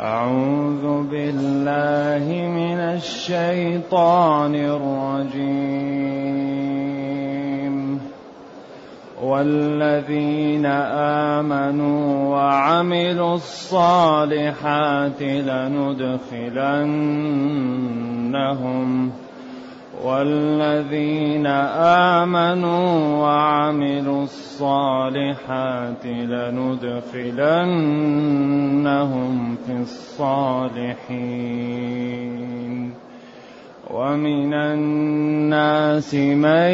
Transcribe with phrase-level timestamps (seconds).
[0.00, 5.98] أعوذ بالله من الشيطان الرجيم.
[9.22, 10.66] والذين
[11.36, 16.48] آمنوا وعملوا الصالحات لندخلنهم
[20.04, 21.46] والذين
[22.16, 26.96] آمنوا وعملوا الصالحات لندخلنهم
[29.66, 31.48] في الصالحين.
[33.90, 36.72] ومن الناس من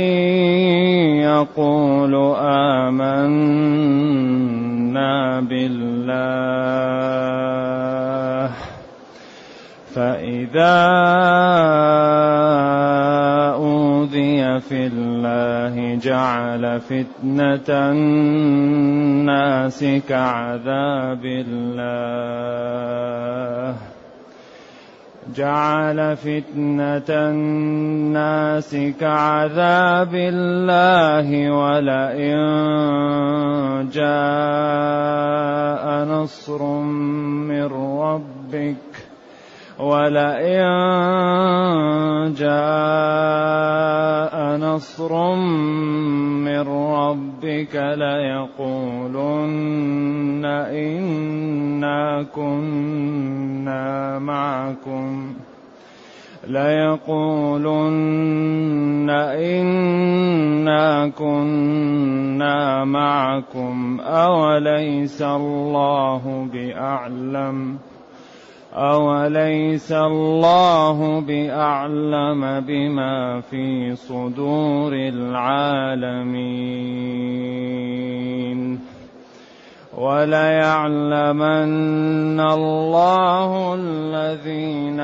[1.22, 3.40] يقول آمنا
[5.40, 6.74] بالله.
[14.14, 22.64] فإذا في الله جعل فتنة الناس كعذاب الله.
[25.36, 32.38] جعل فتنة الناس كعذاب الله ولئن
[33.92, 35.04] جاء
[36.04, 37.64] نصر من
[38.00, 38.93] ربك
[39.78, 40.64] ولئن
[42.38, 43.64] جاء
[44.56, 49.34] نصر من ربك ليقولن
[50.70, 55.34] إنا كنا معكم
[56.48, 57.90] ليقولن
[59.10, 67.93] إنا كنا معكم أوليس الله بأعلم ۖ
[68.74, 76.34] أوليس الله بأعلم بما في صدور العالمين
[79.98, 81.60] وليعلمن
[82.40, 85.00] الله الذين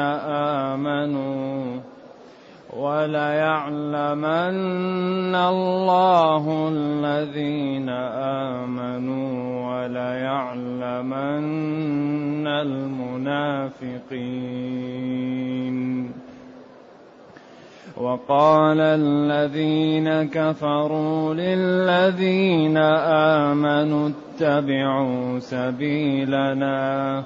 [0.66, 1.89] آمنوا
[2.76, 4.54] وليعلمن
[5.34, 7.88] الله الذين
[8.58, 9.30] آمنوا
[9.70, 11.46] وليعلمن
[12.46, 14.00] المنافقين.
[18.00, 22.76] وقال الذين كفروا للذين
[23.46, 27.24] آمنوا اتبعوا سبيلنا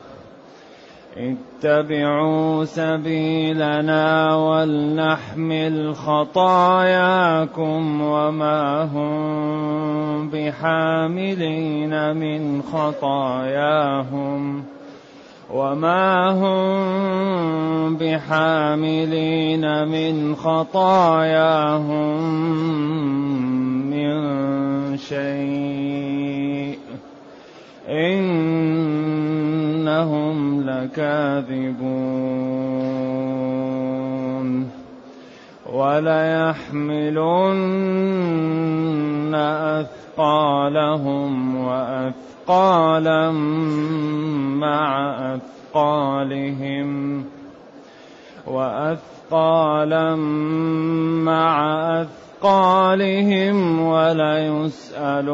[1.16, 14.64] اتبعوا سبيلنا ولنحمل خطاياكم وما هم بحاملين من خطاياهم
[15.52, 22.22] وما هم بحاملين من خطاياهم
[23.90, 24.14] من
[24.96, 26.83] شيء
[27.88, 28.60] إنهم
[30.70, 32.24] لكاذبون.
[35.72, 37.04] وليحملن
[40.14, 43.30] أثقالهم وأثقالا
[44.60, 47.24] مع أثقالهم
[48.46, 50.16] وأثقالا
[51.24, 51.56] مع
[52.02, 55.30] أثقالهم أثقالهم وليسألن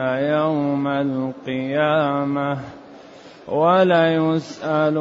[0.00, 2.58] يوم القيامة
[3.48, 4.94] وليسألن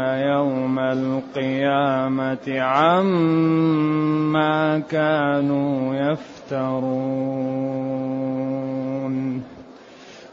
[0.00, 3.98] يوم القيامة عما
[4.78, 7.50] كانوا يفترون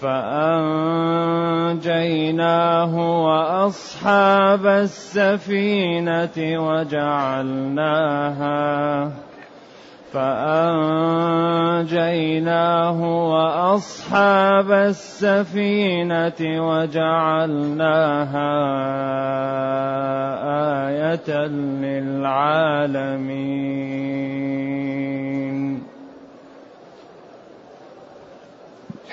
[0.00, 1.72] فأنجيناه
[3.24, 8.08] وأصحاب السفينة وجعلناها
[10.12, 11.38] فأنجيناه
[13.30, 18.18] وأصحاب السفينة وجعلناها
[20.88, 21.30] آية
[21.82, 23.18] للعالمين.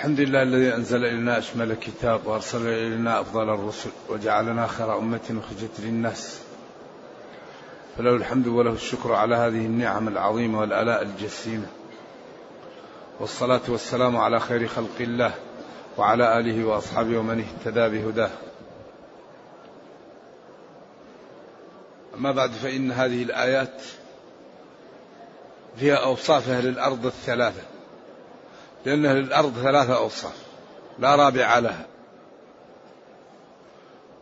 [0.06, 5.80] الحمد لله الذي أنزل إلينا أشمل كتاب وأرسل إلينا أفضل الرسل وجعلنا خير أمة أخرجت
[5.80, 6.40] للناس.
[7.98, 11.66] فله الحمد وله الشكر على هذه النعم العظيمة والآلاء الجسيمة.
[13.20, 15.34] والصلاة والسلام على خير خلق الله
[15.98, 18.32] وعلى آله وأصحابه ومن اهتدى بهداه.
[22.16, 23.82] أما بعد فإن هذه الآيات
[25.78, 27.75] فيها أوصاف أهل الأرض الثلاثة.
[28.86, 30.46] لأن الأرض ثلاثة أوصاف
[31.00, 31.86] لا رابع لها.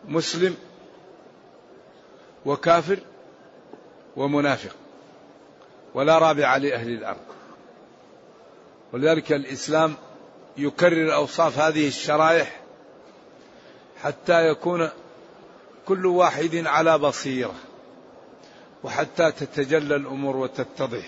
[0.08, 0.56] مسلم
[2.46, 3.00] وكافر
[4.16, 4.76] ومنافق
[5.94, 7.26] ولا رابع لأهل الأرض.
[8.94, 9.96] ولذلك الإسلام
[10.58, 12.62] يكرر أوصاف هذه الشرائح
[14.02, 14.90] حتى يكون
[15.86, 17.56] كل واحد على بصيرة
[18.84, 21.06] وحتى تتجلى الأمور وتتضح.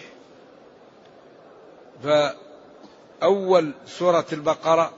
[3.22, 4.94] فاول سورة البقرة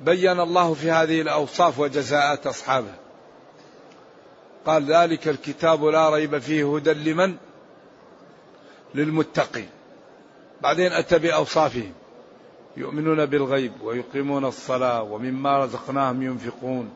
[0.00, 2.94] بين الله في هذه الأوصاف وجزاءات أصحابه.
[4.66, 7.36] قال ذلك الكتاب لا ريب فيه هدى لمن؟
[8.94, 9.68] للمتقين.
[10.62, 11.92] بعدين أتى بأوصافهم
[12.76, 16.90] يؤمنون بالغيب ويقيمون الصلاة ومما رزقناهم ينفقون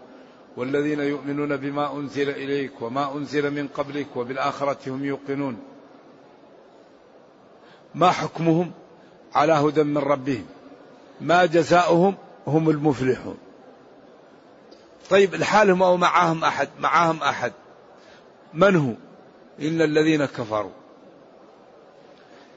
[0.57, 5.57] والذين يؤمنون بما أنزل إليك وما أنزل من قبلك وبالآخرة هم يوقنون.
[7.95, 8.73] ما حكمهم؟
[9.35, 10.47] على هدى من ربهم.
[11.21, 12.15] ما جزاؤهم
[12.47, 13.39] هم المفلحون.
[15.11, 17.53] طيب لحالهم أو معهم أحد؟ معهم أحد.
[18.55, 18.93] من هو؟
[19.67, 20.71] إن الذين كفروا.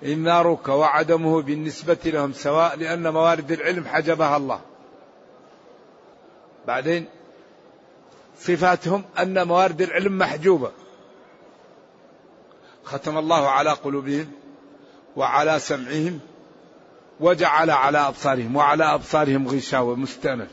[0.06, 4.60] إنارك وعدمه بالنسبة لهم سواء لأن موارد العلم حجبها الله.
[6.68, 7.06] بعدين
[8.40, 10.72] صفاتهم أن موارد العلم محجوبة.
[12.84, 14.32] ختم الله على قلوبهم
[15.16, 16.20] وعلى سمعهم
[17.20, 20.50] وجعل على أبصارهم وعلى أبصارهم غشاوة مستأنف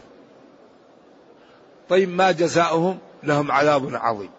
[1.88, 4.30] طيب ما جزاؤهم؟ لهم عذاب عظيم.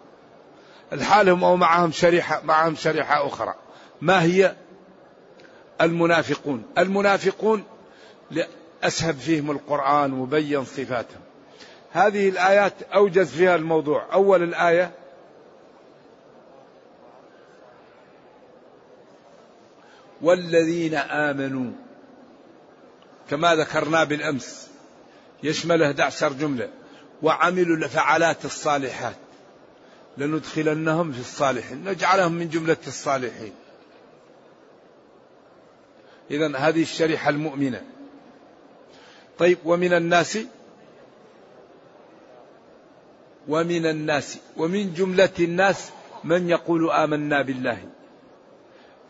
[0.92, 3.54] الحالهم أو معهم شريحة معهم شريحة أخرى.
[4.00, 4.54] ما هي؟
[5.80, 6.62] المنافقون.
[6.78, 7.64] المنافقون
[8.82, 11.20] أسهب فيهم القرآن وبين صفاتهم.
[11.92, 14.06] هذه الآيات أوجز فيها الموضوع.
[14.12, 14.90] أول الآية
[20.22, 21.72] والذين آمنوا
[23.30, 24.68] كما ذكرنا بالأمس
[25.42, 26.68] يشمل 11 جملة
[27.22, 29.16] وعملوا الفعالات الصالحات
[30.18, 33.52] لندخلنهم في الصالحين نجعلهم من جملة الصالحين.
[36.30, 37.82] إذا هذه الشريحة المؤمنة.
[39.38, 40.38] طيب ومن الناس؟
[43.48, 44.38] ومن الناس.
[44.56, 45.90] ومن جملة الناس
[46.24, 47.78] من يقول آمنا بالله.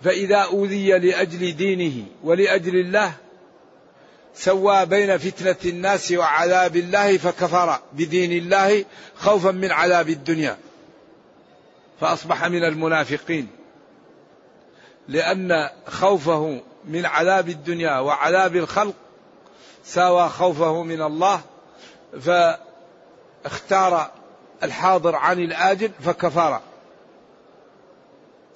[0.03, 3.15] فإذا أوذي لأجل دينه ولأجل الله
[4.35, 8.85] سوى بين فتنة الناس وعذاب الله فكفر بدين الله
[9.17, 10.57] خوفا من عذاب الدنيا.
[12.01, 13.49] فأصبح من المنافقين.
[15.09, 18.95] لأن خوفه من عذاب الدنيا وعذاب الخلق
[19.85, 21.41] ساوى خوفه من الله
[22.21, 24.11] فاختار
[24.63, 26.61] الحاضر عن الآجل فكفر.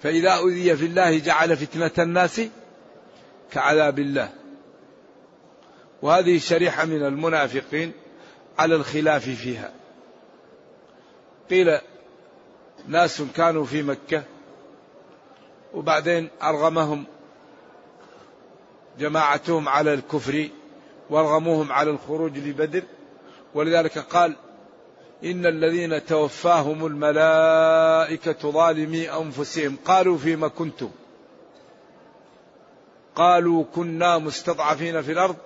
[0.03, 2.41] فإذا أذي في الله جعل فتنة الناس
[3.53, 4.38] كعذاب الله.
[6.03, 7.93] وهذه شريحة من المنافقين
[8.59, 9.73] على الخلاف فيها.
[11.51, 11.79] قيل
[12.89, 14.23] ناس كانوا في مكة
[15.75, 17.05] وبعدين أرغمهم
[18.99, 20.49] جماعتهم على الكفر
[21.11, 22.83] وأرغموهم على الخروج لبدر.
[23.55, 24.37] ولذلك قال
[25.25, 29.77] إن الذين توفاهم الملائكة ظالمي أنفسهم.
[29.85, 30.91] قالوا فيما كنتم.
[33.17, 35.37] قالوا كنا مستضعفين في الأرض.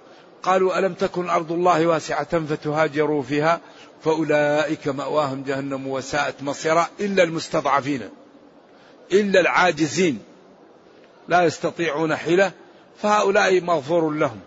[0.43, 3.61] قالوا ألم تكن أرض الله واسعة فتهاجروا فيها
[4.05, 8.09] فأولئك مأواهم جهنم وساءت مصيرا إلا المستضعفين
[9.13, 10.19] إلا العاجزين
[11.29, 12.53] لا يستطيعون حيلة
[13.03, 14.41] فهؤلاء مغفور لهم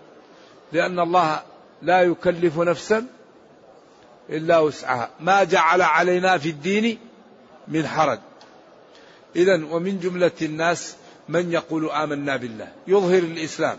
[0.71, 1.41] لأن الله
[1.81, 3.05] لا يكلف نفسا
[4.29, 5.09] إلا وسعها.
[5.19, 6.99] ما جعل علينا في الدين
[7.67, 8.19] من حرج.
[9.35, 10.95] إذا ومن جملة الناس
[11.29, 13.77] من يقول آمنا بالله يظهر الإسلام.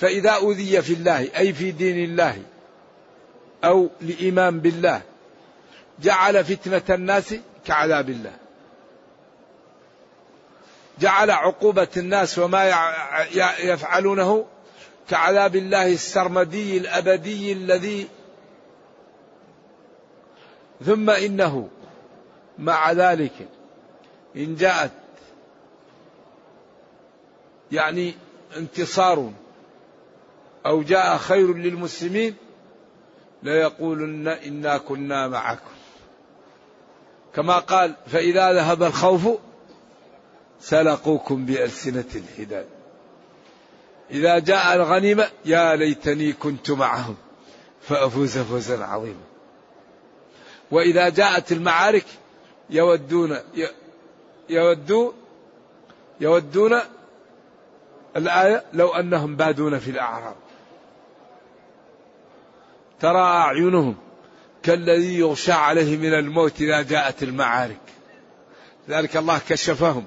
[0.00, 2.42] فإذا أوذي في الله أي في دين الله
[3.64, 5.02] أو لإيمان بالله
[6.02, 7.34] جعل فتنة الناس
[7.66, 8.36] كعذاب الله.
[11.00, 12.68] جعل عقوبة الناس وما
[13.58, 14.46] يفعلونه
[15.10, 18.08] كعذاب الله السرمدي الأبدي الذي.
[20.86, 21.68] ثم إنه
[22.58, 23.48] مع ذلك
[24.36, 24.90] إن جاءت
[27.72, 28.14] يعني
[28.56, 29.32] انتصار
[30.66, 32.34] أو جاء خير للمسلمين
[33.42, 35.70] ليقولن إنا كنا معكم.
[37.34, 39.28] كما قال فإذا ذهب الخوف
[40.60, 42.66] سلقوكم بألسنة الحداد.
[44.10, 47.16] إذا جاء الغنيمة يا ليتني كنت معهم
[47.82, 49.28] فأفوز فوزا عظيما.
[50.70, 52.06] وإذا جاءت المعارك
[52.70, 53.38] يودون
[54.48, 55.12] يودون
[56.20, 56.80] يودون
[58.16, 60.36] الآية لو أنهم بادون في الأعراب.
[63.00, 63.96] ترى أعينهم
[64.62, 67.80] كالذي يغشى عليه من الموت إذا جاءت المعارك.
[68.88, 70.04] ذلك الله كشفهم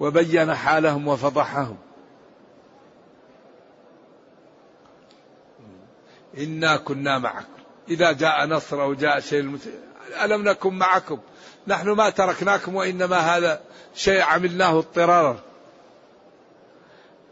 [0.00, 1.76] وبين حالهم وفضحهم.
[6.38, 7.62] إنا كنا معكم.
[7.88, 9.58] إذا جاء نصر أو جاء شيء
[10.24, 11.18] ألم نكن معكم؟
[11.66, 13.60] نحن ما تركناكم وإنما هذا
[13.94, 15.40] شيء عملناه اضطرارا.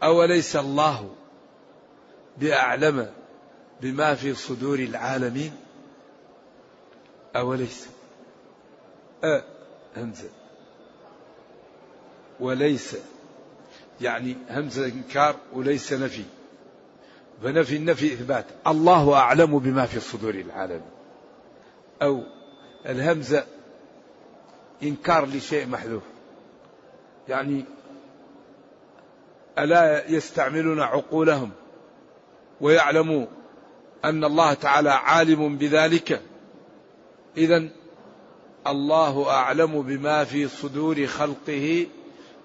[0.03, 1.15] أوليس الله
[2.37, 3.20] بأعلم
[3.81, 5.51] بما في صدور العالمين؟
[7.35, 7.87] أوليس.
[9.23, 9.43] أه
[9.97, 10.29] همزة.
[12.39, 12.97] وليس.
[14.01, 16.23] يعني همزة إنكار وليس نفي.
[17.43, 18.45] فنفي النفي إثبات.
[18.67, 20.81] الله أعلم بما في صدور العالم
[22.01, 22.23] أو
[22.85, 23.45] الهمزة
[24.83, 26.03] إنكار لشيء محذوف.
[27.27, 27.65] يعني
[29.59, 31.51] ألا يستعملون عقولهم
[32.61, 33.25] ويعلموا
[34.05, 36.21] أن الله تعالى عالم بذلك.
[37.37, 37.67] إذا
[38.67, 41.87] الله أعلم بما في صدور خلقه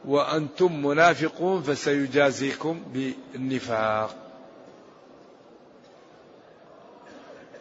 [0.05, 4.17] وأنتم منافقون فسيجازيكم بالنفاق.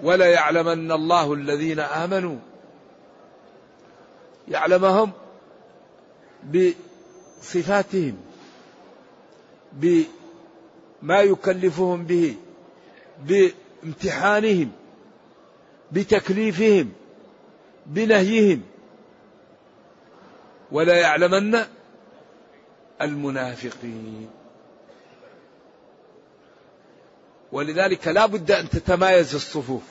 [0.02, 2.38] ولا يعلمن الله الذين آمنوا.
[4.48, 5.12] يعلمهم
[6.54, 8.18] بصفاتهم
[9.74, 12.36] بما يكلفهم به
[13.86, 14.72] بامتحانهم
[15.92, 16.94] بتكليفهم
[17.86, 18.62] بنهيهم.
[20.72, 21.60] ولا يعلمن
[23.02, 24.30] المنافقين.
[27.52, 29.84] ولذلك لا بد أن تتمايز الصفوف.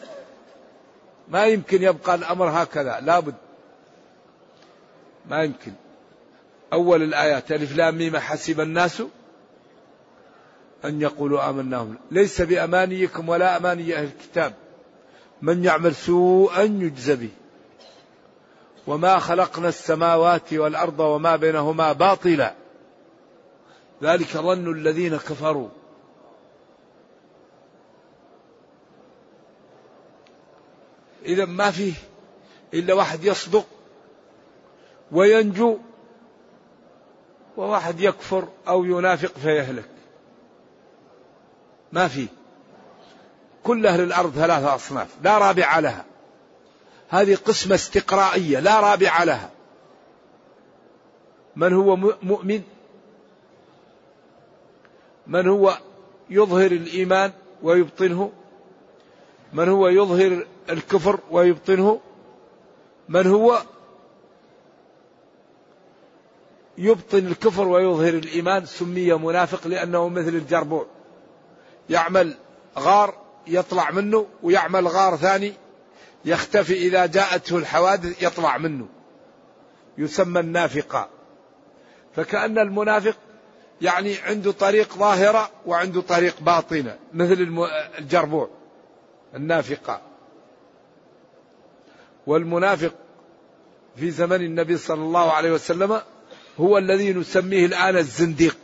[1.28, 3.34] ما يمكن يبقى الأمر هكذا لا بد.
[5.28, 5.72] ما يمكن.
[6.72, 9.02] أول الآيات ألف لام ميم حسب الناس.
[10.84, 14.54] أن يقولوا آمناهم ليس بأمانيكم ولا أماني أهل الكتاب.
[15.42, 17.30] من يعمل سوءا يجزى به.
[18.86, 22.54] وما خلقنا السماوات والأرض وما بينهما باطلا.
[24.02, 25.68] ذلك ظن الذين كفروا.
[31.24, 31.94] إذا ما فيه
[32.74, 33.66] إلا واحد يصدق
[35.12, 35.78] وينجو
[37.56, 39.93] وواحد يكفر أو ينافق فيهلك.
[41.94, 42.26] ما في.
[43.64, 46.04] كل أهل الأرض ثلاثة أصناف لا رابع لها.
[47.08, 49.50] هذه قسمة استقرائية لا رابع لها.
[51.56, 52.62] من هو مؤمن؟
[55.26, 55.78] من هو
[56.30, 57.32] يظهر الإيمان
[57.62, 58.32] ويبطنه؟
[59.52, 62.00] من هو يظهر الكفر ويبطنه؟
[63.08, 63.62] من هو
[66.78, 70.86] يبطن الكفر ويظهر الإيمان؟ سمي منافق لأنه مثل الجربوع.
[71.90, 72.34] يعمل
[72.78, 73.14] غار
[73.46, 75.52] يطلع منه ويعمل غار ثاني
[76.24, 78.86] يختفي إذا جاءته الحوادث يطلع منه.
[79.98, 81.08] يسمى النافقة.
[82.16, 83.16] فكأن المنافق
[83.80, 88.50] يعني عنده طريق ظاهرة وعنده طريق باطنة مثل الجربوع
[89.34, 90.00] النافقة.
[92.26, 92.94] والمنافق
[93.96, 96.00] في زمن النبي صلى الله عليه وسلم
[96.60, 98.56] هو الذي نسميه الآن الزنديق.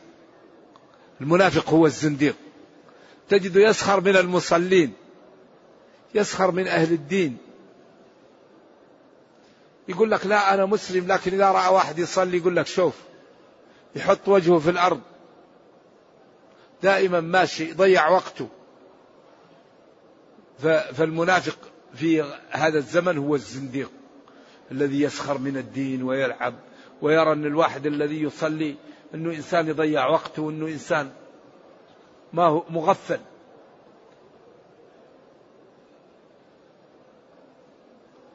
[1.21, 2.37] المنافق هو الزنديق.
[3.31, 4.93] تجد يسخر من المصلين
[6.15, 7.37] يسخر من أهل الدين.
[9.89, 12.95] يقول لك لا أنا مسلم لكن إذا رأى واحد يصلي يقول لك شوف
[13.97, 15.01] يحط وجهه في الأرض.
[16.83, 18.49] دائما ماشي يضيع وقته.
[20.93, 21.59] فالمنافق
[21.95, 23.91] في هذا الزمن هو الزنديق
[24.73, 26.55] الذي يسخر من الدين ويلعب
[27.03, 28.77] ويرى أن الواحد الذي يصلي
[29.15, 31.11] أنه إنسان يضيع وقته وأنه إنسان
[32.33, 33.21] ما هو مغفل.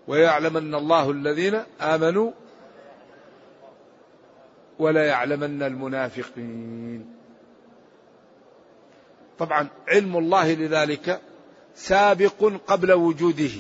[0.08, 2.32] ويعلمن الله الذين آمنوا
[4.80, 7.16] ولا يعلمن المنافقين.
[9.40, 11.22] طبعا علم الله لذلك
[11.76, 13.52] سابق قبل وجوده.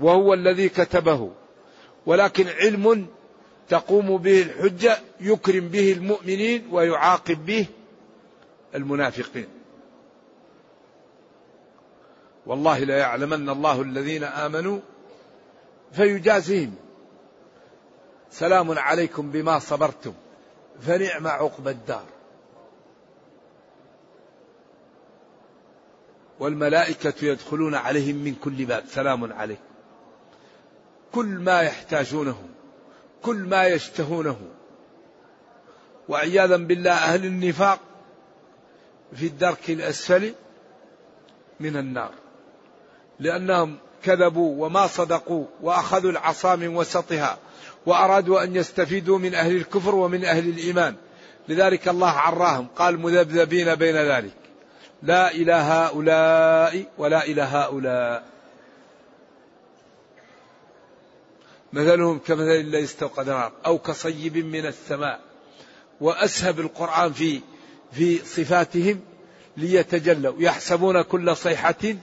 [0.00, 1.30] وهو الذي كتبه.
[2.06, 3.06] ولكن علم
[3.68, 7.66] تقوم به الحجة يكرم به المؤمنين ويعاقب به
[8.74, 9.48] المنافقين.
[12.46, 14.80] والله لا يعلمن الله الذين آمنوا
[15.92, 16.74] فيجازيهم.
[18.30, 20.12] سلام عليكم بما صبرتم
[20.80, 22.04] فنعم عقب الدار.
[26.40, 29.62] والملائكة يدخلون عليهم من كل باب سلام عليكم.
[31.12, 32.48] كل ما يحتاجونه
[33.22, 34.38] كل ما يشتهونه.
[36.08, 37.80] وعياذا بالله أهل النفاق
[39.16, 40.34] في الدرك الأسفل
[41.60, 42.10] من النار.
[43.20, 47.38] لأنهم كذبوا وما صدقوا وأخذوا العصا من وسطها
[47.86, 50.94] وأرادوا أن يستفيدوا من أهل الكفر ومن أهل الإيمان.
[51.48, 54.34] لذلك الله عراهم قال مذبذبين بين ذلك.
[55.02, 58.24] لا إلى هؤلاء ولا إلى هؤلاء.
[61.72, 65.20] مثلهم كمثل الذي استوقد نار أو كصيب من السماء.
[66.00, 67.40] وأسهب القرآن في
[67.92, 69.00] في صفاتهم
[69.56, 71.94] ليتجلوا يحسبون كل صيحة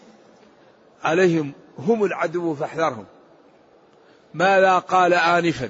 [1.04, 3.06] عليهم هم العدو فاحذرهم.
[4.34, 5.70] ماذا قال آنفا؟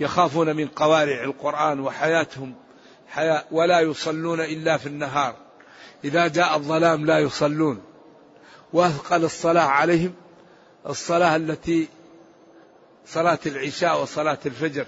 [0.00, 2.54] يخافون من قوارع القرآن وحياتهم
[3.08, 5.34] حياة ولا يصلون إلا في النهار.
[6.04, 7.82] إذا جاء الظلام لا يصلون.
[8.72, 10.14] وأثقل الصلاة عليهم
[10.88, 11.88] الصلاة التي
[13.06, 14.86] صلاة العشاء وصلاة الفجر.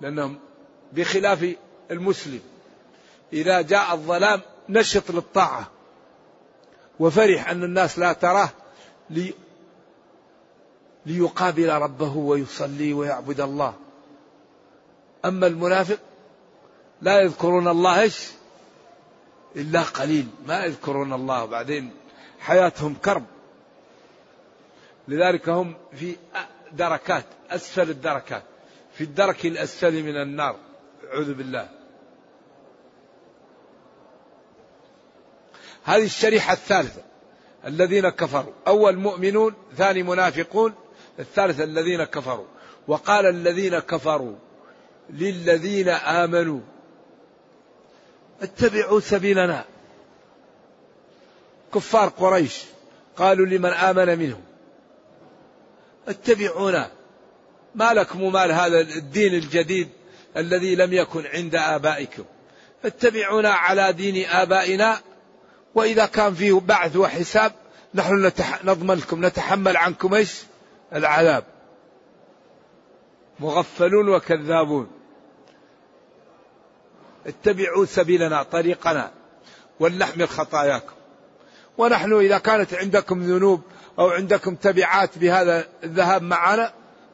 [0.00, 0.38] لأنهم
[0.92, 1.54] بخلاف
[1.90, 2.40] المسلم.
[3.32, 5.70] إذا جاء الظلام نشط للطاعة
[7.00, 8.50] وفرح أن الناس لا تراه
[9.10, 9.34] لي
[11.06, 13.74] ليقابل ربه ويصلي ويعبد الله.
[15.24, 15.98] أما المنافق
[17.02, 18.28] لا يذكرون الله إيش؟
[19.56, 20.26] إلا قليل.
[20.46, 21.44] ما يذكرون الله.
[21.44, 21.90] بعدين
[22.40, 23.24] حياتهم كرب.
[25.08, 26.16] لذلك هم في
[26.72, 28.42] دركات أسفل الدركات.
[28.94, 30.56] في الدرك الأسفل من النار.
[31.12, 31.68] أعوذ بالله.
[35.84, 37.02] هذه الشريحة الثالثة.
[37.66, 38.52] الذين كفروا.
[38.66, 40.74] أول مؤمنون ثاني منافقون
[41.18, 42.46] الثالث الذين كفروا.
[42.88, 44.36] وقال الذين كفروا
[45.10, 46.60] للذين آمنوا
[48.42, 49.64] اتبعوا سبيلنا.
[51.74, 52.64] كفار قريش
[53.16, 54.42] قالوا لمن آمن منهم
[56.08, 56.90] اتبعونا.
[57.74, 59.97] ما لكم ومال هذا الدين الجديد؟
[60.38, 62.24] الذي لم يكن عند آبائكم
[62.84, 65.00] اتبعونا على دين آبائنا
[65.74, 67.52] وإذا كان فيه بعث وحساب
[67.94, 68.64] نحن نتح...
[68.64, 70.42] نضمن لكم نتحمل عنكم إيش؟
[70.92, 71.44] العذاب.
[73.40, 74.90] مغفلون وكذابون.
[77.26, 79.10] اتبعوا سبيلنا طريقنا
[79.80, 80.94] ولنحمل خطاياكم.
[81.78, 83.62] ونحن إذا كانت عندكم ذنوب
[83.98, 86.72] أو عندكم تبعات بهذا الذهاب معنا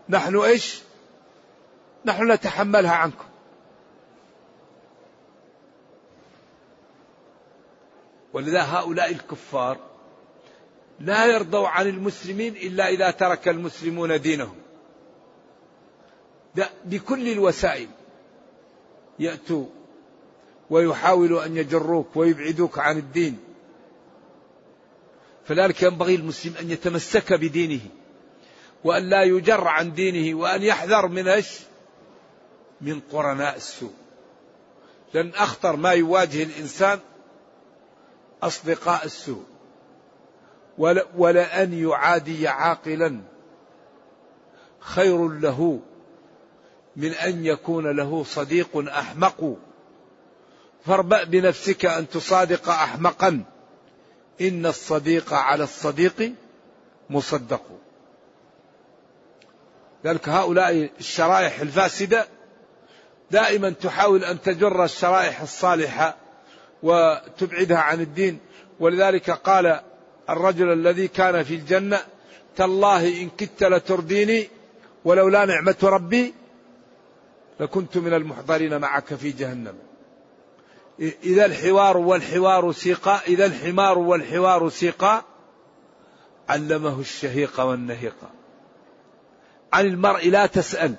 [0.09, 0.81] نحن إيش
[2.05, 3.25] نحن نتحملها عنكم.
[8.33, 9.79] ولذا هؤلاء الكفار
[11.01, 14.57] لا يرضوا عن المسلمين إلا إذا ترك المسلمون دينهم.
[16.85, 17.88] بكل الوسائل
[19.19, 19.67] يأتوا
[20.71, 23.38] ويحاولوا أن يجروك ويبعدوك عن الدين.
[25.45, 27.81] فلذلك ينبغي المسلم أن يتمسك بدينه
[28.85, 31.61] وأن لا يجر عن دينه وأن يحذر من إيش؟
[32.81, 33.93] من قرناء السوء.
[35.15, 36.99] لأن أخطر ما يواجه الإنسان
[38.43, 39.45] أصدقاء السوء.
[41.17, 43.21] ولأن يعادي عاقلا.
[44.81, 45.81] خير له
[46.97, 49.57] من أن يكون له صديق أحمق.
[50.87, 53.45] فاربأ بنفسك أن تصادق أحمقا.
[54.41, 56.33] إن الصديق على الصديق
[57.11, 57.63] مصدق.
[60.05, 62.27] ذلك هؤلاء الشرائح الفاسدة
[63.31, 66.17] دائما تحاول أن تجر الشرائح الصالحة
[66.83, 68.39] وتبعدها عن الدين.
[68.81, 69.81] ولذلك قال
[70.31, 72.01] الرجل الذي كان في الجنة
[72.57, 74.49] تالله إن كدت لترديني
[75.05, 76.35] ولولا نعمة ربي
[77.61, 79.75] لكنت من المحضرين معك في جهنم.
[81.25, 85.25] إذا الحوار والحوار سيقا إذا الحمار والحوار سيقا
[86.49, 88.17] علمه الشهيق والنهيق.
[89.73, 90.95] عن المرء لا تسأل.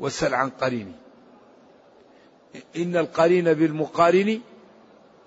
[0.00, 0.92] واسأل عن قرينه
[2.76, 4.40] إن القرين بالمقارن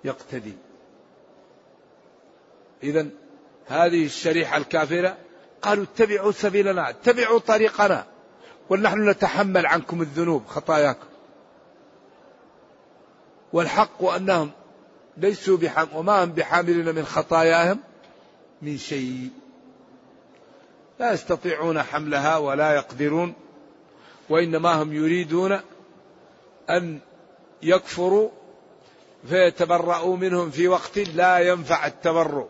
[0.04, 0.52] يقتدي.
[2.82, 3.06] إذا
[3.66, 5.16] هذه الشريحة الكافرة
[5.62, 8.06] قالوا اتبعوا سبيلنا اتبعوا طريقنا
[8.70, 11.06] ونحن نتحمل عنكم الذنوب خطاياكم.
[13.52, 14.50] والحق أنهم
[15.16, 17.80] ليسوا بحم وما هم بحاملين من خطاياهم
[18.62, 19.30] من شيء.
[21.00, 23.34] لا يستطيعون حملها ولا يقدرون
[24.30, 25.60] وإنما هم يريدون
[26.70, 26.98] أن
[27.62, 28.30] يكفروا
[29.28, 32.46] فيتبرأوا منهم في وقت لا ينفع التبرؤ.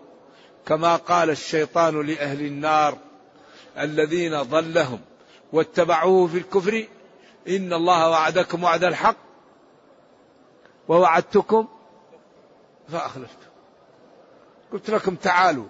[0.67, 2.99] كما قال الشيطان لأهل النار
[3.79, 5.01] الذين ضلهم
[5.53, 6.87] واتبعوه في الكفر
[7.49, 9.17] إن الله وعدكم وعد الحق
[10.89, 11.69] ووعدتكم
[12.89, 13.49] فأخلفتم
[14.73, 15.67] قلت لكم تعالوا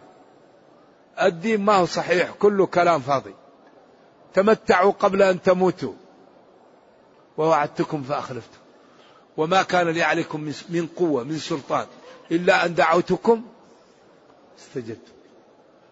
[1.23, 3.35] الدين ما هو صحيح كله كلام فاضي.
[4.35, 5.93] تمتعوا قبل أن تموتوا.
[7.37, 8.59] ووعدتكم فأخلفتم.
[9.37, 11.87] وما كان لي عليكم من قوة من سلطان.
[12.31, 13.47] إلا أن دعوتكم
[14.59, 15.12] استجبتم.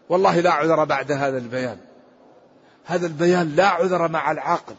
[0.08, 1.80] والله لا عذر بعد هذا البيان.
[2.84, 4.74] هذا البيان لا عذر مع العاقل.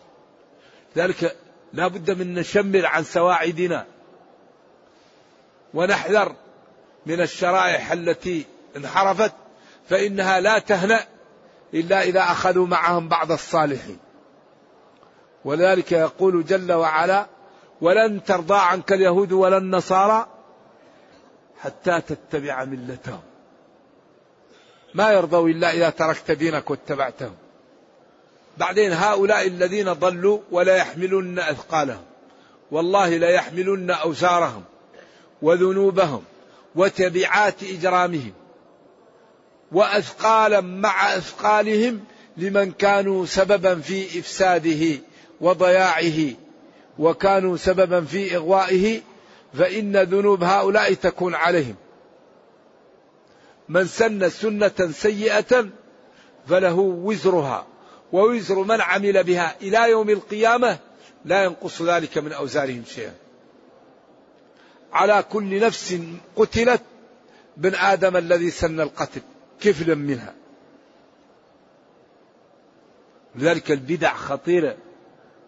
[0.97, 1.35] ذلك
[1.73, 3.85] لا بد من نشمر عن سواعدنا.
[5.73, 6.35] ونحذر
[7.05, 9.33] من الشرائح التي انحرفت
[9.89, 11.16] فإنها لا تهنأ.
[11.73, 13.97] إلا إذا أخذوا معهم بعض الصالحين.
[15.45, 17.25] ولذلك يقول جل وعلا
[17.81, 20.27] ولن ترضى عنك اليهود ولا النصارى
[21.59, 23.21] حتى تتبع ملتهم.
[24.93, 27.35] ما يرضوا إلا إذا تركت دينك واتبعتهم.
[28.57, 32.03] بعدين هؤلاء الذين ضلوا ولا يحملن أثقالهم.
[32.71, 34.63] والله لا يحملن أوزارهم
[35.41, 36.23] وذنوبهم
[36.75, 38.33] وتبعات إجرامهم.
[39.71, 41.99] وأثقالا مع أثقالهم
[42.37, 44.99] لمن كانوا سببا في إفساده
[45.41, 46.33] وضياعه
[46.99, 49.01] وكانوا سببا في إغوائه
[49.53, 51.75] فإن ذنوب هؤلاء تكون عليهم.
[53.69, 55.69] من سن سنة سيئة
[56.47, 57.65] فله وزرها
[58.11, 60.77] ووزر من عمل بها إلى يوم القيامة
[61.25, 63.13] لا ينقص ذلك من أوزارهم شيئا.
[64.93, 65.99] على كل نفس
[66.35, 66.81] قتلت
[67.57, 69.21] بن آدم الذي سن القتل.
[69.61, 70.33] كفلا منها.
[73.35, 74.77] لذلك البدع خطيرة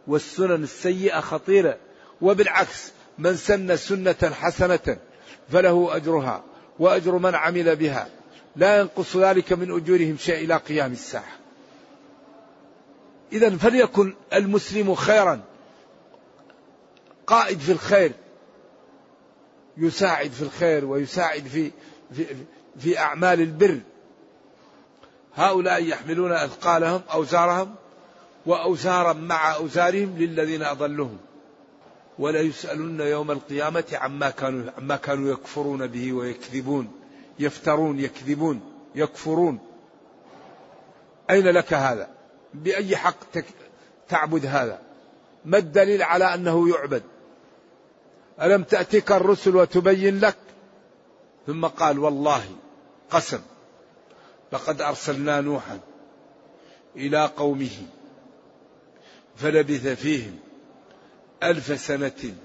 [0.07, 1.77] والسنن السيئة خطيرة.
[2.21, 4.97] وبالعكس من سن سنة حسنة
[5.49, 6.43] فله أجرها
[6.79, 8.07] وأجر من عمل بها.
[8.55, 11.39] لا ينقص ذلك من أجورهم شيء إلى قيام الساعة.
[13.31, 15.41] إذا فليكن المسلم خيرا.
[17.27, 18.11] قائد في الخير
[19.77, 21.71] يساعد في الخير ويساعد في
[22.13, 22.25] في,
[22.79, 23.79] في أعمال البر.
[25.39, 27.75] هؤلاء يحملون أثقالهم أوزارهم
[28.45, 31.17] وأوزارا مع أوزارهم للذين أضلهم
[32.19, 36.91] ولا يسألن يوم القيامة عما كانوا عما كانوا يكفرون به ويكذبون
[37.39, 38.61] يفترون يكذبون
[38.95, 39.59] يكفرون
[41.29, 42.09] أين لك هذا؟
[42.53, 43.15] بأي حق
[44.09, 44.79] تعبد هذا؟
[45.45, 47.03] ما الدليل على أنه يعبد؟
[48.41, 50.37] ألم تأتك الرسل وتبين لك؟
[51.47, 52.43] ثم قال والله
[53.09, 53.39] قسم
[54.51, 55.79] لقد أرسلنا نوحا
[56.95, 57.77] إلى قومه
[59.35, 60.39] فلبث فيهم
[61.43, 62.35] ألف سنة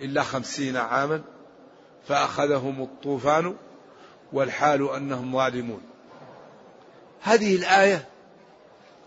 [0.00, 1.22] إلا خمسين عاما
[2.08, 3.56] فأخذهم الطوفان
[4.32, 5.80] والحال أنهم ظالمون.
[7.22, 8.08] هذه الآية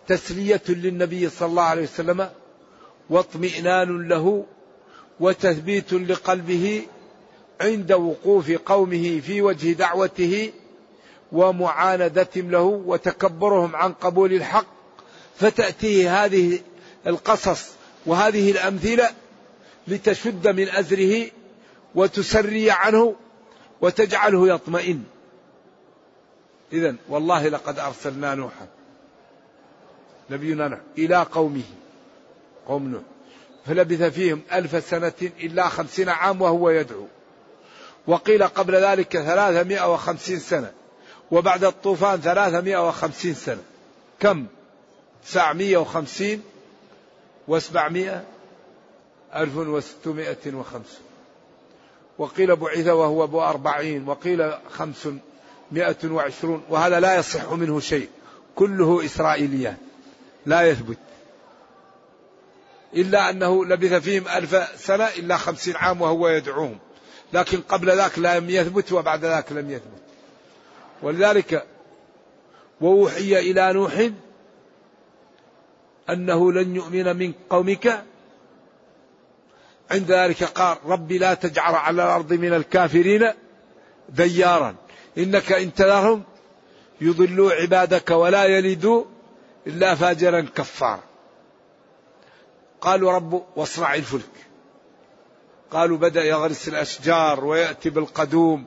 [0.08, 2.30] تسلية للنبي صلى الله عليه وسلم
[3.10, 4.46] واطمئنان له
[5.20, 6.82] وتثبيت لقلبه
[7.62, 10.52] عند وقوف قومه في وجه دعوته
[11.32, 14.66] ومعاندتهم له وتكبرهم عن قبول الحق
[15.36, 16.60] فتأتيه هذه
[17.08, 17.70] القصص
[18.06, 19.10] وهذه الأمثلة
[19.88, 21.32] لتشد من أزره
[21.96, 23.16] وتسري عنه
[23.82, 25.04] وتجعله يطمئن.
[26.74, 28.68] إذا والله لقد أرسلنا نوحا
[30.30, 31.64] نبينا نوح إلى قومه
[32.68, 33.02] قوم نوح
[33.66, 37.08] فلبث فيهم ألف سنة إلا خمسين عام وهو يدعو
[38.08, 40.72] وقيل قبل ذلك ثلاثمائة وخمسين سنة.
[41.32, 43.64] وبعد الطوفان ثلاثمائة وخمسين سنة.
[44.20, 44.46] كم؟
[45.26, 46.42] تسعمائة وخمسين
[47.48, 48.24] وسبعمائة
[49.36, 51.00] ألف وستمائة وخمس
[52.18, 55.08] وقيل بعث وهو أبو أربعين وقيل خمس
[55.72, 58.10] مائة وعشرون وهذا لا يصح منه شيء.
[58.56, 59.78] كله إسرائيليات
[60.46, 60.98] لا يثبت.
[62.94, 66.78] إلا أنه لبث فيهم ألف سنة إلا خمسين عام وهو يدعوهم.
[67.34, 70.07] لكن قبل ذاك لم يثبت وبعد ذاك لم يثبت.
[71.02, 71.66] ولذلك
[72.82, 74.10] ووحي إلى نوح
[76.10, 78.04] أنه لن يؤمن من قومك.
[79.92, 83.34] عند ذلك قال رب لا تجعل على الأرض من الكافرين
[84.10, 84.76] ديارا.
[85.18, 86.24] إنك إن تذرهم
[87.02, 89.04] يضلوا عبادك ولا يلدوا
[89.68, 91.04] إلا فاجرا كفارا.
[92.82, 94.32] قالوا رب واصنع الفلك.
[95.72, 98.66] قالوا بدأ يغرس الأشجار ويأتي بالقدوم.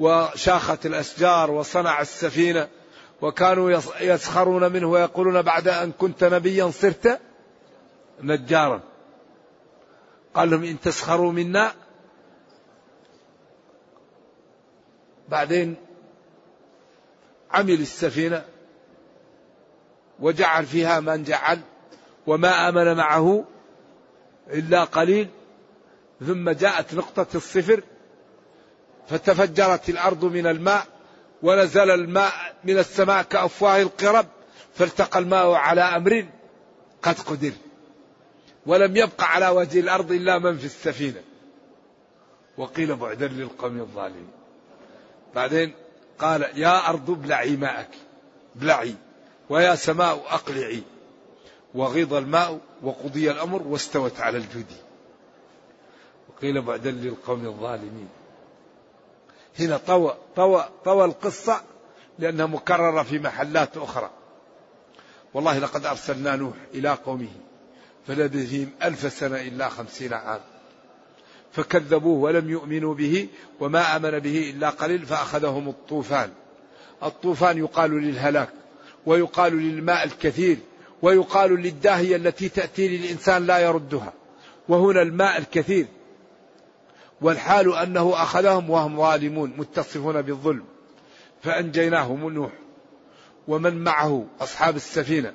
[0.00, 2.68] وشاخت الأشجار وصنع السفينة
[3.22, 7.20] وكانوا يسخرون منه ويقولون بعد أن كنت نبيا صرت
[8.22, 8.80] نجارا.
[10.34, 11.72] قال لهم إن تسخروا منا.
[15.28, 15.76] بعدين
[17.50, 18.44] عمل السفينة
[20.20, 21.60] وجعل فيها من جعل
[22.26, 23.44] وما آمن معه
[24.50, 25.28] إلا قليل.
[26.26, 27.82] ثم جاءت نقطة الصفر
[29.10, 30.86] فتفجرت الأرض من الماء
[31.42, 32.32] ونزل الماء
[32.64, 34.26] من السماء كأفواه القرب
[34.74, 36.26] فالتقى الماء على أمر
[37.02, 37.52] قد قدر.
[38.66, 41.22] ولم يبق على وجه الأرض إلا من في السفينة.
[42.58, 44.30] وقيل بعدا للقوم الظالمين.
[45.34, 45.74] بعدين
[46.18, 47.90] قال يا أرض ابلعي ماءك
[48.56, 48.94] ابلعي
[49.48, 50.82] ويا سماء أقلعي.
[51.74, 54.66] وغيض الماء وقضي الأمر واستوت على الجود
[56.28, 58.19] وقيل بعدا للقوم الظالمين.
[59.58, 61.60] هنا طوى طوى طوى القصة
[62.18, 64.10] لأنها مكررة في محلات أخرى.
[65.34, 67.28] والله لقد أرسلنا نوح إلى قومه
[68.06, 70.40] فلبثهم ألف سنة إلا خمسين عام.
[71.52, 73.28] فكذبوه ولم يؤمنوا به
[73.60, 76.30] وما آمن به إلا قليل فأخذهم الطوفان.
[77.02, 78.48] الطوفان يقال للهلاك
[79.06, 80.58] ويقال للماء الكثير
[81.02, 84.12] ويقال للداهية التي تأتي للإنسان لا يردها.
[84.68, 85.86] وهنا الماء الكثير
[87.20, 90.64] والحال أنه أخذهم وهم ظالمون متصفون بالظلم.
[91.42, 92.52] فأنجيناهم نوح
[93.48, 95.34] ومن معه أصحاب السفينة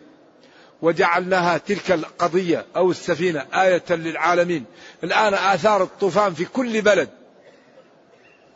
[0.82, 4.65] وجعلناها تلك القضية أو السفينة آية للعالمين.
[5.04, 7.10] الآن آثار الطوفان في كل بلد.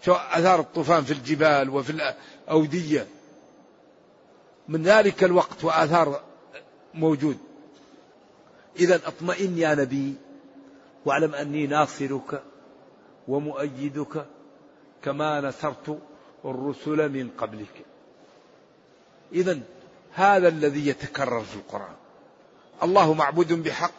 [0.08, 2.14] آثار الطوفان في الجبال وفي
[2.48, 3.08] الأودية.
[4.68, 6.22] من ذلك الوقت وآثار
[6.94, 7.38] موجود.
[8.80, 10.14] إذا اطمئن يا نبي
[11.06, 12.44] واعلم أني ناصرك.
[13.30, 14.26] ومؤيدك
[15.04, 16.00] كما نصرت
[16.46, 17.86] الرسل من قبلك.
[19.34, 19.60] إذا
[20.14, 21.96] هذا الذي يتكرر في القرآن.
[22.84, 23.92] الله معبود بحق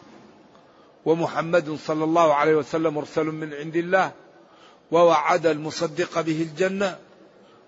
[1.05, 4.11] ومحمد صلى الله عليه وسلم مرسل من عند الله
[4.91, 6.99] ووعد المصدق به الجنة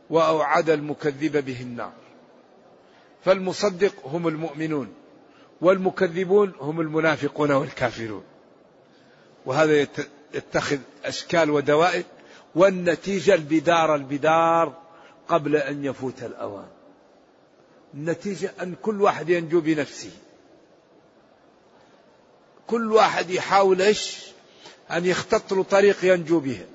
[0.10, 1.94] وأوعد المكذب به النار.
[3.26, 4.94] فالمصدق هم المؤمنون
[5.62, 8.24] والمكذبون هم المنافقون والكافرون.
[9.46, 9.88] وهذا
[10.34, 12.04] يتخذ أشكال ودوائر
[12.56, 14.78] والنتيجة البدار البدار
[15.28, 16.68] قبل أن يفوت الأوان.
[17.94, 20.12] النتيجة أن كل واحد ينجو بنفسه.
[22.68, 24.18] كل واحد يحاول إيش؟
[24.92, 26.66] أن يختط له طريق ينجو به.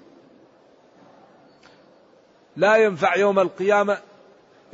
[2.56, 3.98] لا ينفع يوم القيامة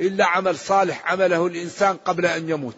[0.00, 2.76] إلا عمل صالح عمله الإنسان قبل أن يموت.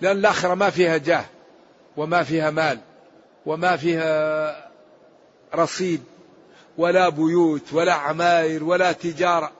[0.00, 1.24] لأن الآخرة ما فيها جاه
[1.96, 2.80] وما فيها مال.
[3.46, 4.70] وما فيها
[5.54, 6.04] رصيد
[6.78, 9.52] ولا بيوت ولا عماير ولا تجارة.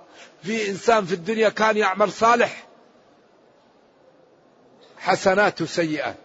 [0.42, 2.66] في إنسان في الدنيا كان يعمل صالح.
[4.98, 6.16] حسنات وسيئات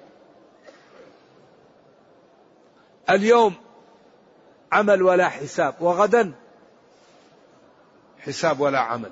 [3.10, 3.54] اليوم
[4.72, 6.34] عمل ولا حساب وغدا
[8.20, 9.12] حساب ولا عمل.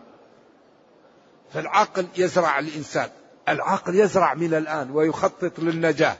[1.53, 3.09] فالعقل يزرع الإنسان.
[3.49, 6.17] العقل يزرع من الآن ويخطط للنجاة.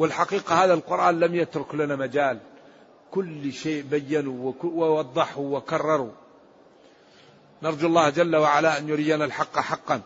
[0.00, 2.38] والحقيقة هذا القرآن لم يترك لنا مجال.
[3.10, 6.10] كل شيء بينوا ووضحوا وكرروا.
[7.62, 10.00] نرجو الله جل وعلا أن يرينا الحق حقا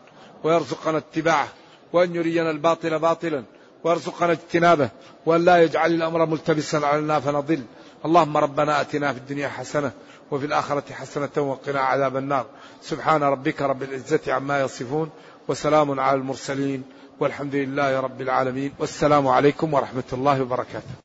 [0.45, 1.49] ويرزقنا اتباعه
[1.93, 3.45] وأن يرينا الباطل باطلا
[3.85, 4.89] ويرزقنا اجتنابه
[5.27, 7.63] وأن لا يجعل الأمر ملتبسا علينا فنضل.
[8.05, 9.93] اللهم ربنا أتنا في الدنيا حسنة
[10.31, 12.47] وفي الآخرة حسنة وقنا عذاب النار.
[12.83, 15.11] سبحان ربك رب العزة عما يصفون
[15.49, 16.83] وسلام على المرسلين.
[17.21, 18.73] والحمد لله رب العالمين.
[18.79, 21.04] والسلام عليكم ورحمة الله وبركاته.